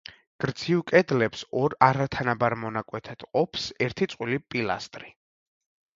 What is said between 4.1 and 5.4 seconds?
წყვილი პილასტრი.